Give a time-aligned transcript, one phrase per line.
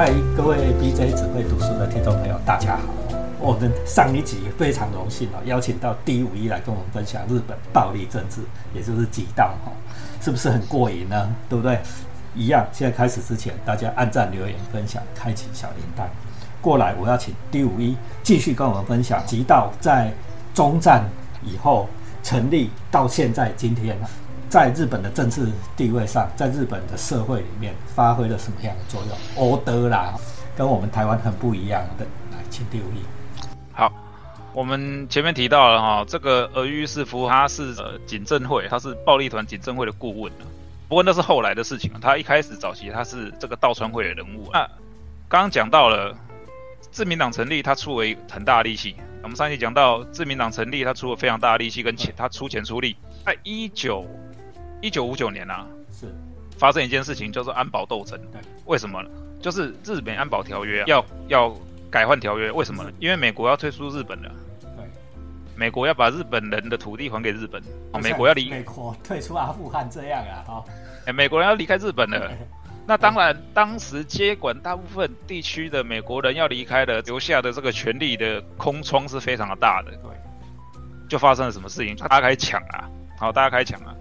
[0.00, 2.82] 嗨，各位 BJ 只会读书的听众朋友，大家好。
[3.40, 8.42] 我们上一集非常荣幸哦，邀请到第五一来跟我们分享日本暴力政治，
[8.72, 9.72] 也就是极道哈，
[10.20, 11.28] 是不是很过瘾呢？
[11.48, 11.80] 对不对？
[12.32, 12.64] 一样。
[12.72, 16.06] 现在开始之前，大家按赞、留言、分享、开启小铃铛。
[16.62, 20.12] 过来，我要请第五一继续跟我们分享极道在
[20.54, 21.04] 中战
[21.42, 21.88] 以后
[22.22, 23.96] 成立到现在今天，
[24.48, 29.18] 在日本的政治地位上，在日本的社会里面发挥了什么样的作用？
[29.36, 30.14] 欧德啦，
[30.56, 32.06] 跟我们台湾很不一样的。
[32.32, 32.84] 来，请第五。
[33.72, 33.92] 好，
[34.54, 40.32] 我们前面提到了哈，这个俄玉士夫他是呃警政会，他是暴力团警政会的顾问
[40.88, 44.48] 不过那是后来的事情他一开始早期他是这个道川会的人物。
[44.50, 44.66] 那
[45.28, 46.16] 刚刚讲到了
[46.90, 48.96] 自民党成立，他出了很大的力气。
[49.22, 52.96] 我们上一集讲到自民党成立，他出了非常大的力气跟钱，他出钱出力。
[53.26, 54.06] 在一九
[54.80, 56.06] 一九五九年啊，是
[56.58, 58.18] 发生一件事情，叫做安保斗争。
[58.66, 59.02] 为什么？
[59.40, 61.56] 就是日本安保条约要要。
[61.90, 62.84] 改换条约，为什么？
[62.98, 64.30] 因为美国要退出日本了。
[64.60, 64.84] 对，
[65.56, 67.62] 美国要把日本人的土地还给日本。
[67.94, 70.44] 哦，美国要离美国退出阿富汗这样啊？
[70.48, 70.64] 哦，
[71.06, 72.30] 哎，美国人要离开日本了。
[72.86, 79.90] 那当然，当时接管大部分地区的美国人要离开了，留下的这个权力的空窗是非常的大的。
[79.92, 80.10] 对，
[81.08, 81.96] 就发生了什么事情？
[81.96, 82.84] 大家开始抢啊！
[83.18, 83.94] 好，大家开始抢啊！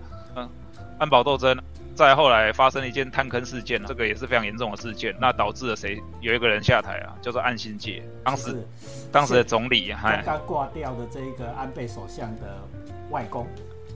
[0.98, 1.58] 嗯，安保斗争。
[1.96, 8.68] 再后来发生了一件探坑事件，这个也是非常严重的事件，那导致了谁有一个人下台啊，叫做岸信介，当时
[9.12, 12.62] 当时的总理，刚刚挂掉的这一个安倍首相的
[13.10, 13.48] 外公，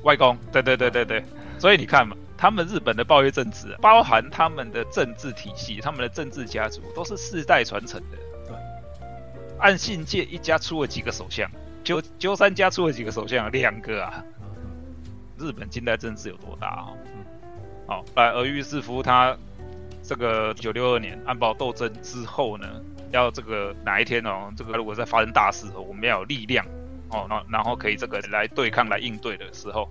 [0.02, 1.24] 外公，对对对对对，
[1.60, 8.18] 所以你看嘛，他们日本的暴力政治，包含他们的政治体系，他们的政治家族都是世代传承的。
[8.48, 8.56] 对，
[9.60, 11.48] 岸信介一家出了几个首相，
[11.84, 14.26] 鸠鸠山家出了几个首相，两个啊，
[15.42, 16.88] 日本近代政治有多大啊？
[17.88, 19.36] 好，来，俄玉士夫他
[20.04, 22.68] 这个一九六二年安保斗争之后呢，
[23.12, 26.66] 要这个哪一天哦，这个如果在发生大事，我们要有力量
[27.10, 29.90] 哦，然然后可以这个来对抗、来应对的时候，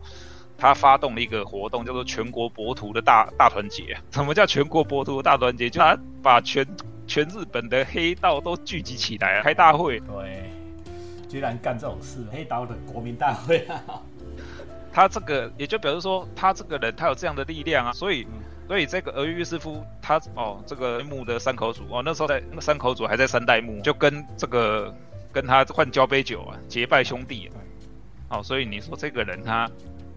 [0.57, 3.99] 他发动了一个活动，叫做全国博图的大大团结。
[4.13, 5.69] 什么叫全国博图的大团结？
[5.69, 6.67] 就他把全
[7.07, 9.99] 全日本的黑道都聚集起来开大会。
[10.01, 10.51] 对，
[11.29, 14.01] 居然干这种事，黑道的国民大会啊！
[14.93, 18.27] 他这个也就表示说，他这个人他有这样的力量啊，所以，
[18.67, 24.95] 所以这个俄玉师夫他哦，这个木的三口组哦，那时候在那三口组还在三代目，就跟这个
[25.33, 27.51] 跟他换交杯酒啊，结拜兄弟，
[28.29, 29.71] 哦，所以你说这个人他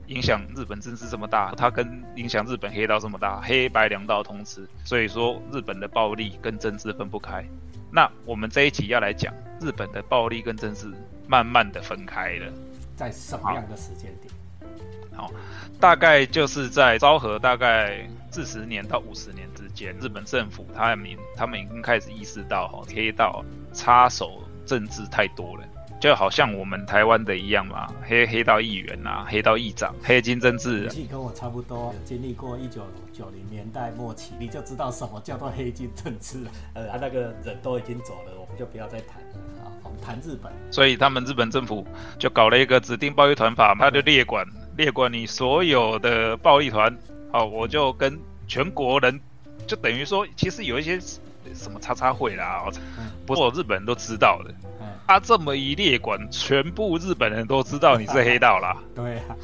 [0.07, 7.45] 影响日本政治这么大，他跟影响日本黑道这么大，黑白两道通吃，所以说日本的暴力跟政治分不开。
[7.91, 10.91] 那我们这一集要来讲日本的暴力跟政治
[11.27, 12.51] 慢慢的分开了，
[12.95, 14.33] 在什么样的时间点？
[15.15, 15.31] 好，
[15.79, 23.43] 大概就是在昭和大概四十年到五十年之间，日本政府他们他们已经开始意识到哈黑道
[23.73, 25.63] 插手政治太多了，
[25.99, 32.81] 就好像我们台湾的一样嘛，黑黑道议员啊，黑道议长，黑金政治，跟我差不多，经历过一九
[33.11, 36.51] 九零年代末期，你就知道什么叫做黑金政治了。
[36.73, 40.51] 呃，那个人都已经走了，我们就不要再谈了啊，我们谈日本。
[40.71, 41.85] 所以他们日本政府
[42.17, 44.45] 就搞了一个指定暴力团法，他就列管。
[44.75, 46.97] 列管你所有的暴力团，
[47.31, 49.19] 好，我就跟全国人，
[49.67, 50.99] 就等于说，其实有一些
[51.53, 52.63] 什么叉叉会啦，
[53.25, 54.53] 不过日本人都知道的。
[55.05, 58.77] 他这么一列管，全部日本人都知道你是黑道啦。
[58.95, 59.35] 对啊。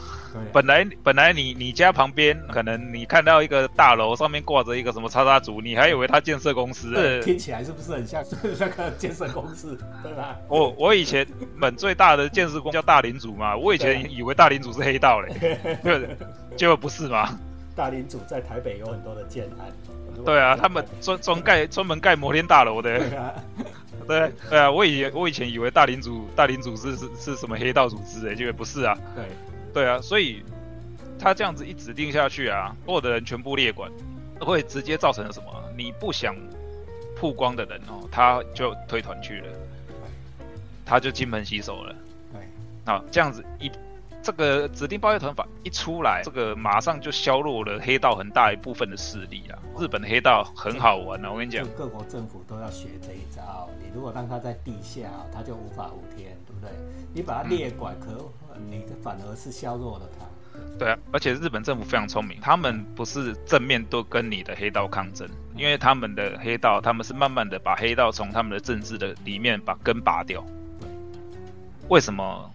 [0.54, 7.20] 本来本来你你家旁边可能你看到一个大楼上面挂着一个什么叉叉组，你还以为他建设公司。
[7.22, 8.24] 听起来是不是很像
[8.58, 9.78] 那个建设公司？
[10.02, 10.36] 对吧？
[10.48, 11.28] 我我以前
[11.60, 15.60] 本最大的建设公司叫大林组嘛，我以前以为大林组是黑道嘞，
[16.56, 17.38] 结果不是嘛？
[17.80, 19.72] 大林主在台北有很多的建案。
[20.26, 23.00] 对啊，他们专专盖专门盖摩天大楼的。
[24.06, 28.98] 对 对啊，我以我以前以为大林主大林主是是是什么黑道组织诶，结果不是啊。
[29.16, 29.24] 对。
[29.74, 30.44] 对啊，所以
[31.18, 33.90] 他这样子一指定下去啊，所有的人全部列管，
[34.42, 35.46] 会直接造成什么？
[35.78, 36.36] 你不想
[37.16, 39.48] 曝光的人哦，他就退团去了，
[40.86, 41.96] 他就金盆洗手了。
[42.34, 42.42] 对，
[42.86, 43.72] 好，这样子一
[44.30, 49.58] 这个指定暴力团法一出来，这个马上就削弱了黑道很大一部分的势力啊。
[49.80, 53.68] 日本的黑道很好玩啊，我跟你讲，各国政府都要学这一招。
[53.80, 56.70] 你如果让他在地下，他就无法无天，对不对？
[57.12, 58.30] 你把他列管，可
[58.70, 60.28] 你反而是削弱了他。
[60.78, 70.46] 对啊，而且日本政府非常聪明，他们不是正面都跟你的黑道抗争，因为他们的黑道，他们是慢慢的把黑道从他们的政治的里面把根拔掉。
[71.88, 72.54] 为什么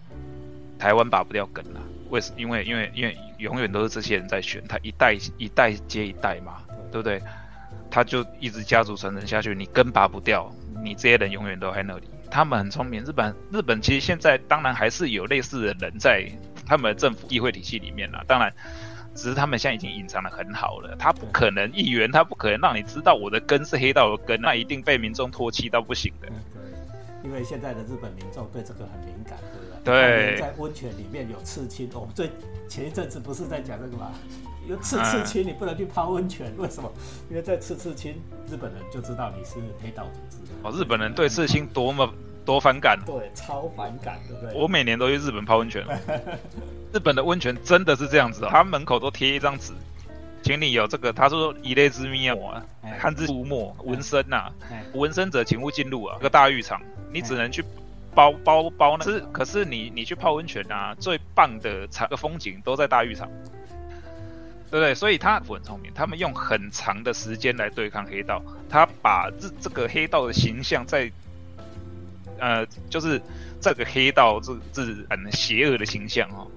[0.77, 1.79] 台湾拔不掉根呢？
[2.09, 2.31] 为什？
[2.37, 6.57] 因为因为因为永远都是这些人在选，他一代一代接一代嘛，
[6.91, 7.21] 对不对？
[7.89, 10.51] 他就一直家族传承下去，你根拔不掉，
[10.83, 12.07] 你这些人永远都在那里。
[12.29, 16.29] 他们很聪明，日本日本其实现在当然还是有类似的人在
[16.65, 18.53] 他们的政府议会体系里面了，当然。
[19.17, 26.27] 只是他们现在已经隐藏的很好了，他不可能议员，他不可能让你知道我的根是黑道的根，那一定被民众唾弃到不行的。
[27.25, 29.83] 对，因为现在的日本民众对这个很敏感，对不对？
[29.83, 32.29] 对，在温泉里面有刺青，我们最
[32.69, 34.11] 前一阵子不是在讲这个吗？
[34.67, 36.91] 有刺刺青，你不能去泡温泉，为什么？
[37.29, 38.13] 因为在刺刺青，
[38.49, 40.37] 日本人就知道你是黑道组织。
[40.63, 42.11] 哦，日本人对刺青多么
[42.43, 44.59] 多反感，对，超反感，对不对？
[44.59, 45.85] 我每年都去日本泡温泉。
[46.91, 49.71] 日本的温泉真的是这样子，他门口都贴一张纸，
[50.41, 52.65] 请你有这个，他说一类之秘啊，
[52.97, 54.51] 汉字涂墨纹身呐，
[54.93, 56.81] 纹身者请勿进入啊，个大浴场，
[57.15, 57.63] 你只能去
[58.13, 63.29] 包包包那，是可是你你去泡温泉啊，最棒的场个风景都在大浴场，
[64.69, 64.93] 对不对？
[64.93, 71.09] 所以他很聪明，他们用很长的时间来对抗黑道，他把这这个黑道的形象在，
[72.37, 73.21] 呃，就是
[73.61, 76.51] 这个黑道这这很邪恶的形象哦。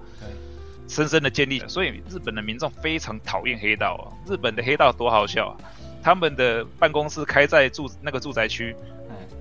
[0.89, 4.05] 深深的建立，所以日本的民众非常讨厌黑道啊！
[4.27, 5.53] 日本的黑道多好笑啊！
[6.01, 8.75] 他们的办公室开在住那个住宅区，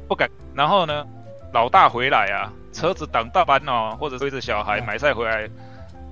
[0.09, 0.29] 不敢。
[0.55, 1.05] 然后呢，
[1.53, 5.49] 老大回来啊，车子挡大班哦，或者推着小孩买菜回来，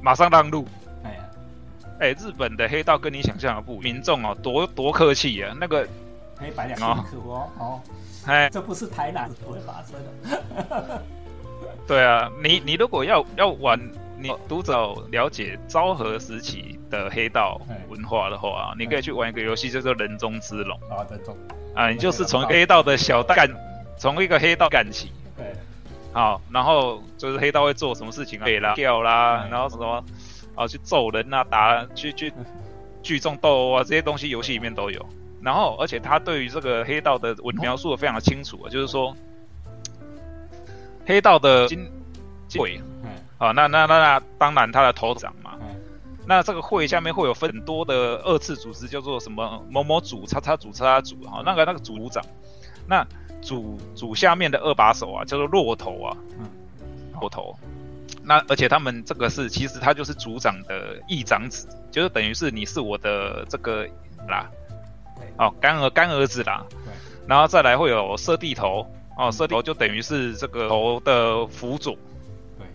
[0.02, 0.66] 马上让路。
[1.02, 1.16] 哎呀，
[2.00, 5.86] 哎，日本的黑道跟你想象的不，民众哦，多多客气啊，那个
[6.38, 7.80] 黑白两清楚哦哦，
[8.26, 9.94] 哎，这不是台南不会发生
[10.30, 11.02] 的。
[11.88, 13.80] 对啊，你你如果要要玩。
[14.18, 17.60] 你读者了解昭和时期的黑道
[17.90, 21.36] 文化的话，你可以去玩一个游戏，叫做《人中之龙》啊，人中
[21.74, 23.46] 啊，你就是从黑道的小干，
[23.96, 25.54] 从一个黑道干起，对，
[26.12, 30.04] 好，然后就是黑道会做什么事情啊，啦、掉啦，然后什么
[30.54, 32.32] 啊，去揍人啊，打，去去
[33.02, 35.04] 聚众斗殴啊，这些东西游戏里面都有。
[35.42, 39.16] 然后，而且他对于这个黑道的文描述的非常的清楚啊，就是说
[41.06, 41.90] 黑道的经
[42.58, 42.80] 会。
[43.38, 45.52] 啊，那那那那当然他的头长嘛，
[46.26, 52.24] 那这个会下面会有分很多的二次组织，叫做什么某某组、叉叉组、叉叉组，哈，那个那个组长，
[52.88, 53.06] 那
[53.46, 56.16] 组组下面的二把手啊，叫做骆头啊，
[57.20, 57.56] 骆头，
[58.24, 63.86] 那而且他们这个是其实他就是组长的义长子，就是等于是你是我的这个
[64.28, 64.50] 啦，
[65.38, 66.66] 哦干儿干儿子啦，
[67.28, 68.84] 然后再来会有射地头，
[69.16, 71.94] 哦射地头就等于是这个头的辅佐。
[72.58, 72.66] 对。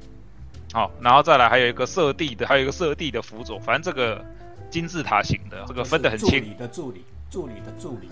[0.71, 4.23] 好，然后再来还有一个射地的，还有一个射地的辅佐，反正这个
[4.69, 6.39] 金字塔型的，这个分得很清。
[6.39, 8.09] 助理的助理，助理的助理。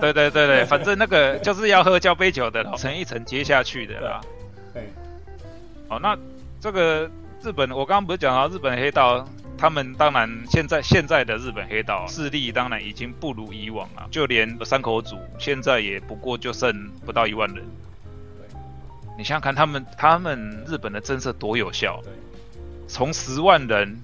[0.00, 4.20] 对对对对， 反正那个就是要喝交杯酒的，一层一层接下去的啦。
[4.74, 4.92] 对。
[5.88, 6.18] 好，那
[6.60, 7.08] 这个
[7.40, 9.26] 日本，我刚刚不是讲到日本黑道，
[9.56, 17.64] 他们当然现在现在的日本黑道势力当然已经不如以往了，就连三口组现在也不过就剩不到一万人。
[19.16, 22.02] 你想想看，他们他们日本的政策多有效？
[22.86, 24.00] 从十万人，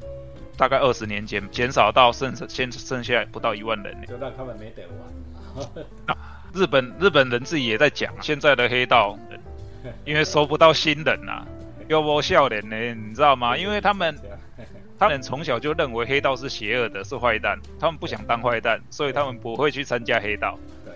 [0.56, 6.16] 大概二十年间减少到剩剩剩下不到一万人，就让他们没得玩。
[6.54, 9.18] 日本日本人自己也在讲，现在的黑道，
[10.04, 11.44] 因为收不到新人呐，
[11.88, 13.56] 又不笑脸呢，你知道吗？
[13.56, 14.16] 因为他们
[14.96, 20.56] 他们从小就认为黑道是邪恶的，是坏蛋，他们不想当坏蛋，所以他们不会去参加黑道。
[20.84, 20.92] 对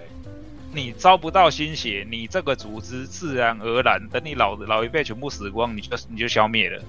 [0.72, 6.80] 你招不到新血，你这个组织自然而然，等你老老一辈全部死光，你就你就消灭了。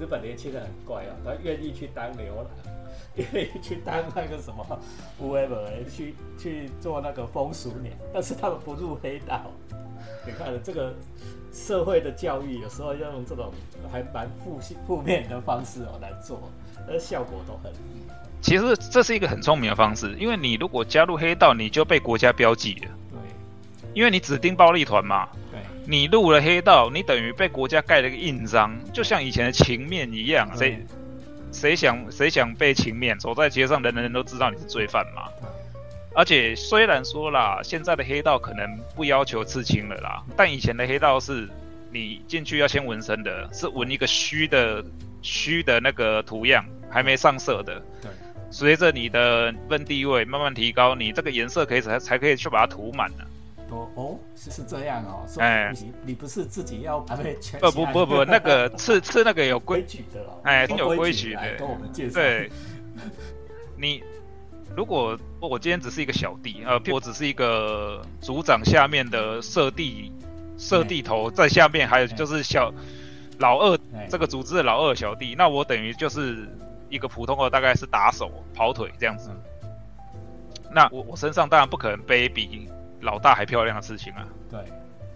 [0.00, 2.46] 对，日本年轻人很怪哦，他愿意去当牛郎，
[3.14, 4.80] 愿意去当那个什么
[5.20, 9.42] whoever，去去做那个风俗年，但是他们不入黑道。
[10.26, 10.94] 你看这个
[11.52, 13.52] 社会的教育，有时候要用这种
[13.92, 16.40] 还蛮负负面的方式哦来做，
[16.88, 17.70] 而效果都很。
[18.40, 22.88] 其实这是一个很聪明的方式，因为你如果加入黑道，你就被国家标记了。
[23.10, 23.18] 对，
[23.92, 25.28] 因为你指定暴力团嘛。
[25.84, 30.50] 对，你入了黑道，你等于被国家盖了一个印章，就像以前的情面一样。
[30.56, 30.84] 谁
[31.52, 35.24] 谁想谁想被情面，走在街上，人人都知道你是罪犯嘛。
[36.14, 41.48] 而且虽然说啦，现在的黑道可能不要求刺青了啦，但以前的黑道是
[41.92, 44.84] 你进去要先纹身的，是纹一个虚的
[45.22, 47.80] 虚的那个图样，还没上色的。
[48.02, 48.10] 对。
[48.52, 53.24] 随着你的分地位慢慢提高，你这个颜色可以才才可以去把它涂满呢。
[53.24, 53.29] 哦
[53.94, 55.26] 哦，是是这样哦。
[55.38, 57.00] 哎，你你不是自己要？
[57.00, 60.40] 不不不不， 那个吃吃那个有规矩的哦。
[60.44, 61.56] 哎，有规矩的。
[61.58, 62.14] 跟我们介绍。
[62.14, 62.50] 对，
[63.76, 64.02] 你
[64.76, 70.12] 如果我今天只是一个小弟，呃，我只是一个组长下面的设地
[70.58, 72.72] 设地头，在下面还有就是小
[73.38, 73.78] 老二
[74.08, 76.48] 这个组织的老二小弟，那我等于就是。
[76.92, 79.30] 一个普通的大概是打手跑腿这样子，
[80.72, 82.68] 那我我身上当然不可能背比
[83.00, 84.26] 老大还漂亮的事情啊。
[84.50, 84.60] 对，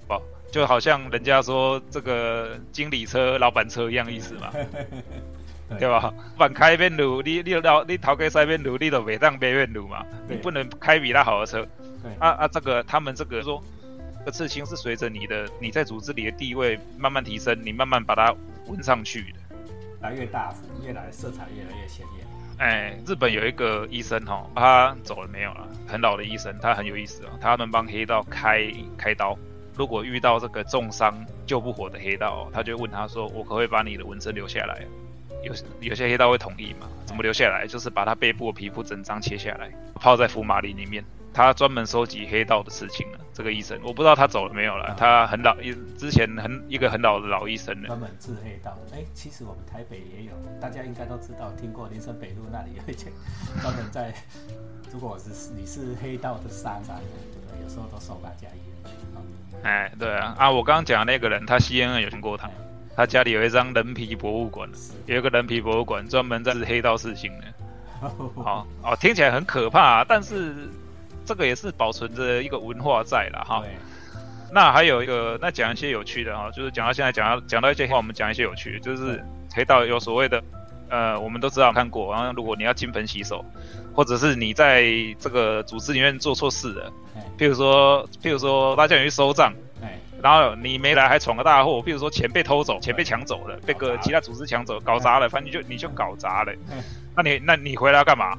[0.06, 4.52] 不就好像人家说这个经理车、老板车一样意思嘛，
[5.78, 6.12] 对吧？
[6.38, 11.66] 板开边路，你你老你逃开塞边路，你都袂当边路嘛，你不能开比他好的车。
[12.18, 13.60] 啊啊，这个他们这个说，
[14.24, 18.32] 这刺青是随着你的你在组织里的地位慢慢提升，你慢慢把它
[18.66, 19.38] 纹上去的，
[20.02, 22.26] 来越大幅，越来色彩越来越鲜艳。
[22.58, 25.68] 哎，日本有一个医生哈，他走了没有了？
[25.88, 29.36] 很老的医生，他很有意思哦，他们帮黑道开开刀，
[29.74, 31.14] 如果遇到这个重伤
[31.46, 34.82] 救不活的黑道，他就问他说：“我可不可以把你的纹身留下来？”
[35.42, 36.88] 有有些黑道会同意嘛？
[37.04, 37.66] 怎么留下来？
[37.66, 41.04] 就是把他背部的皮肤整张切下来，泡在福马林里面。
[41.34, 43.18] 他专门收集黑道的事情了。
[43.34, 44.94] 这个医生，我不知道他走了没有了。
[44.96, 47.88] 他很老，一之前很一个很老的老医生了。
[47.88, 48.78] 专门治黑道。
[48.92, 53.12] 哎，其实我们台北也有，大家应该都知道，听过林森北路那里有一间
[53.60, 54.14] 专门在，
[54.92, 57.60] 如果是你是黑道的杀杀对不对？
[57.64, 59.66] 有时候都送大家医院去。
[59.66, 62.48] 哎，对啊，啊，我刚刚讲的那个人，他 CNN 有听过他，
[62.94, 64.70] 他家里有一张人皮博物馆，
[65.06, 67.46] 有一个人皮博物馆，专门在治黑道事情的。
[68.40, 70.54] 好哦，听起来很可怕，但是。
[71.24, 73.62] 这个也是保存着一个文化在了哈。
[74.52, 79.20] 那还有一个，那讲一些有趣的哈，就是讲到现在讲到讲到一些话，我们讲一些有趣的，就是
[79.52, 80.40] 黑道有所谓的，
[80.88, 82.14] 呃，我们都知道看过。
[82.14, 83.44] 然后如果你要金盆洗手，
[83.92, 84.84] 或者是你在
[85.18, 86.92] 这个组织里面做错事了，
[87.36, 89.52] 譬如说譬如说大家去收账，
[90.22, 96.52] 然后你没来还闯个大祸，譬如说钱被偷走，钱被抢走了，被个其他组织抢走，搞砸了，反正就你就搞砸了。
[97.16, 98.38] 那你那你回来要干嘛？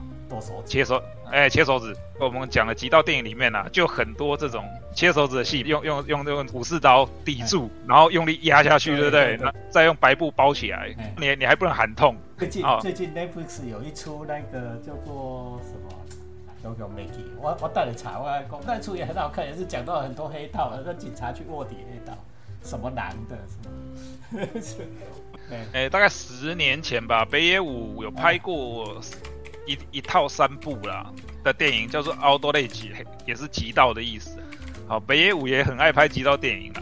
[0.66, 1.02] 切手，
[1.32, 1.96] 哎，切手指。
[2.20, 4.64] 我们讲了几道电影里面呢，就很多这种
[4.96, 9.40] 切手指的戏，用用用用武士刀抵住，然后用力压下去，对不对？
[9.70, 12.16] 再用白布包起来，你你还不能喊痛。
[12.38, 15.90] 最近最近 Netflix 有一出那个叫做什么？
[16.64, 22.18] 都叫 Maggie，我我带了查，我讲那出也很好看，也是讲到很多黑道，那警察去卧底黑道，
[22.64, 23.38] 什么男的
[24.62, 24.86] 什么。
[25.74, 29.00] 哎，大概十年前吧，北野武有拍过。
[29.66, 31.06] 一一套三部啦
[31.44, 32.90] 的电影叫做《奥多类极》，
[33.26, 34.38] 也是极道的意思。
[34.88, 36.82] 好，北野武也很爱拍极道电影啦。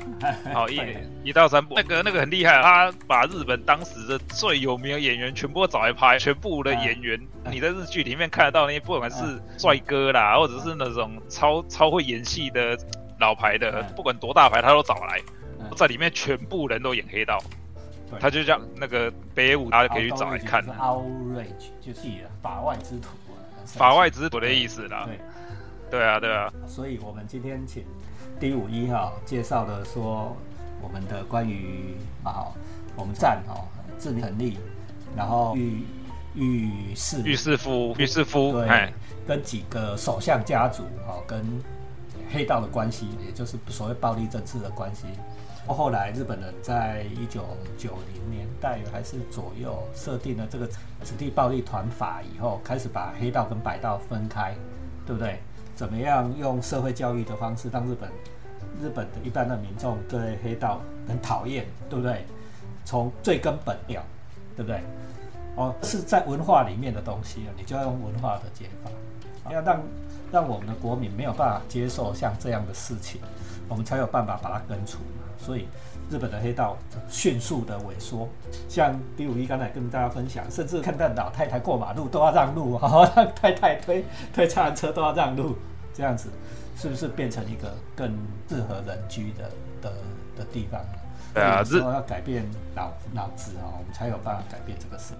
[0.54, 0.82] 好， 一
[1.24, 7.18] 一到三部，那个那个很厉害，他把日本当时的最有名的演员全部找来拍，全部的演员
[7.50, 12.78] 你在日剧里面看得到那些，不管是帅哥啦，或者是那种超超会演戏的
[13.20, 15.22] 老牌的，不管多大牌，他都找来，
[15.78, 17.42] 在里面全部人都演黑道。
[18.20, 20.63] 他就叫那个北野武，大家可以去找来看。
[20.65, 22.01] Outrage 就是
[22.41, 25.05] 法外之徒啊，法外之徒的意思啦。
[25.05, 25.20] 对，
[25.91, 26.51] 对啊，对啊。
[26.67, 27.84] 所以我们今天请
[28.39, 30.36] 第五一哈介绍的说，
[30.82, 32.48] 我们的关于啊，
[32.96, 33.67] 我们站哦，
[33.98, 34.58] 自明成立，
[35.15, 35.84] 然后御
[36.36, 38.93] 御世御世夫御世夫，对，
[39.27, 41.46] 跟几个首相家族哈，跟
[42.32, 45.03] 黑道的关系，也就是所谓暴力政治的关系。
[45.72, 47.46] 后来日本人在一九
[47.77, 54.53] 九零年代还是左右设定了这个子弟暴力团法以后，开始把黑道跟白道分开，
[55.05, 55.39] 对不对？
[55.75, 58.10] 怎么样用社会教育的方式让日本
[58.82, 62.25] 日本的一般的民众对黑道很讨厌，对不对？
[62.86, 64.03] 从最根本掉，
[64.55, 64.82] 对不对？
[65.55, 68.91] 哦，是在文化里面的东西啊，你就要用文化的解法，
[69.51, 69.82] 要让
[70.32, 73.22] 让我们的国民没有办法接受像这样的事情，
[73.67, 75.24] 我们才有办法把它根除嘛。
[75.38, 75.67] 所以，
[76.10, 76.77] 日本的黑道
[77.10, 78.29] 迅速的萎缩，
[78.70, 85.58] 像第五一刚才跟大家分享，甚至看到老太太过马路都要让路， 哈，让太太推推车车都要让路，
[85.93, 86.29] 这样子
[86.77, 88.15] 是不是变成一个更
[88.48, 89.50] 适合人居的
[89.82, 89.93] 的
[90.38, 90.79] 的地方？
[91.34, 95.13] 对啊，日后要改变脑脑子啊，我们才有办法改变这个事。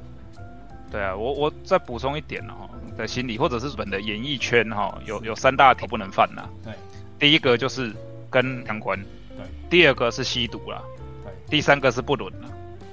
[0.92, 6.48] 对啊，我我再补充一点哦，在心理或者是日本的演艺圈哈，有有三大题不能犯呐。
[6.64, 6.74] 对，
[7.18, 7.92] 第一个就是
[8.34, 9.00] 跟相关。
[9.38, 10.84] 对，第二个是吸毒了，
[11.24, 12.50] 对，第三个是不伦了，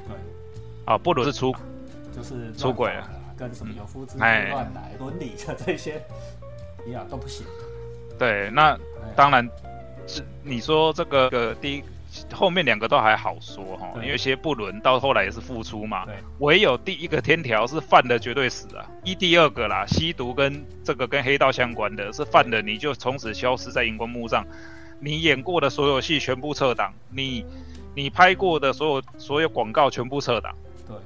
[0.07, 0.15] 对，
[0.85, 1.55] 啊，不伦是出，
[2.17, 6.03] 就是出轨了，跟什么有夫之妇乱来，伦理的这些，
[6.87, 7.47] 一样都不行。
[8.19, 8.79] 对，那
[9.15, 9.47] 当然
[10.07, 11.85] 是你说这个个第一
[12.33, 24.43] 后面两个都还好说哈，因为一些不伦到后来也是付出嘛，对，唯有第一个天条是犯的绝对死啊，一第二个啦，吸毒跟这个跟黑道相关的是犯的，你就从此消失在荧光幕上。
[25.00, 27.45] 你演过的所有戏全部撤档，你
[27.95, 30.54] 你拍过的所有所有广告全部撤档。
[30.87, 30.97] 对，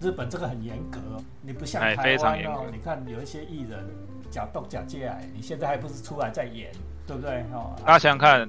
[0.00, 0.98] 日本这个很严格，
[1.40, 3.86] 你不像台湾哦，你看有一些艺人
[4.30, 6.70] 假动假借癌，你现在还不是出来在演，
[7.06, 7.44] 对不对？
[7.52, 8.48] 哦，大家想想看，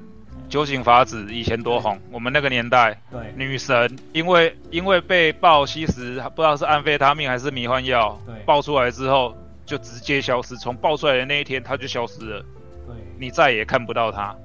[0.50, 9.36] 酒井法子以前多红，我们那个年代，对，女神，因为因为被爆吸食，不知道是安非他命还是迷幻药，对，爆出来之后。
[9.70, 12.44] 就直接消失，从爆出来的那一天他就消失了，
[12.88, 14.36] 对，你再也看不到他。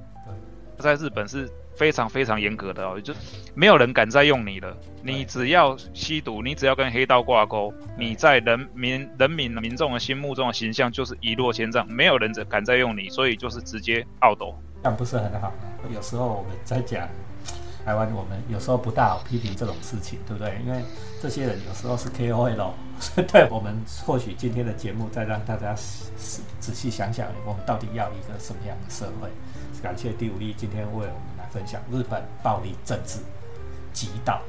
[0.77, 3.15] 对，在日本是非常非常严格的哦，就
[3.55, 4.77] 没有人敢再用你了。
[5.03, 14.55] 你只要吸毒，你只要跟黑道挂钩，你在人民人民民众的心目中的形象就是一落千丈，没有人敢再用你，所以就是直接懊斗。
[14.83, 15.55] 这样不是很好吗？
[15.93, 17.09] 有时候我们在讲。
[17.85, 20.59] 台湾我们有时候不大好批评这种事情，对不对？
[20.65, 20.83] 因为
[21.21, 22.71] 这些人有时候是 KOL，
[23.31, 29.29] 对我们或许今天的节目再让大家仔细想想，我们到底要一个什么样的社会？
[29.85, 33.19] 感谢第五力今天为我们来分享日本暴力政治
[33.93, 34.41] 极道，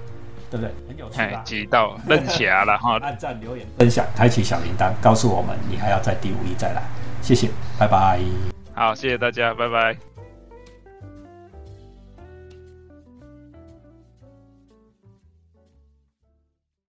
[0.50, 0.74] 对不对？
[0.88, 1.42] 很有趣吧？
[1.44, 2.98] 极道 认侠了哈！
[3.02, 6.82] 按赞、留言、分享、开启小铃铛，告诉我们你还要在第五力再来。
[7.22, 8.22] 谢谢，拜拜。
[8.74, 10.15] 好，谢谢大家，拜拜。